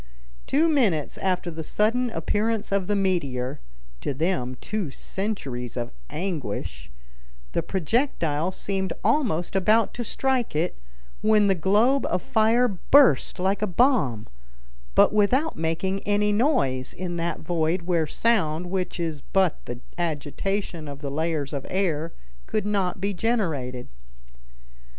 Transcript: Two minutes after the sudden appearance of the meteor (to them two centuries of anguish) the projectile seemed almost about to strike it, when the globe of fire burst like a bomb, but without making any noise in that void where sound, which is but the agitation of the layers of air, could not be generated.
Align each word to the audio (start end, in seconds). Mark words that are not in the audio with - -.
Two 0.47 0.67
minutes 0.67 1.19
after 1.19 1.51
the 1.51 1.63
sudden 1.63 2.09
appearance 2.09 2.71
of 2.71 2.87
the 2.87 2.95
meteor 2.95 3.59
(to 3.99 4.15
them 4.15 4.57
two 4.59 4.89
centuries 4.89 5.77
of 5.77 5.91
anguish) 6.09 6.89
the 7.51 7.61
projectile 7.61 8.51
seemed 8.51 8.93
almost 9.03 9.55
about 9.55 9.93
to 9.93 10.03
strike 10.03 10.55
it, 10.55 10.75
when 11.21 11.45
the 11.45 11.53
globe 11.53 12.07
of 12.07 12.23
fire 12.23 12.67
burst 12.67 13.37
like 13.37 13.61
a 13.61 13.67
bomb, 13.67 14.25
but 14.95 15.13
without 15.13 15.55
making 15.55 15.99
any 15.99 16.31
noise 16.31 16.93
in 16.93 17.17
that 17.17 17.41
void 17.41 17.83
where 17.83 18.07
sound, 18.07 18.71
which 18.71 18.99
is 18.99 19.21
but 19.21 19.63
the 19.65 19.81
agitation 19.99 20.87
of 20.87 21.01
the 21.01 21.11
layers 21.11 21.53
of 21.53 21.63
air, 21.69 22.11
could 22.47 22.65
not 22.65 22.99
be 22.99 23.13
generated. 23.13 23.87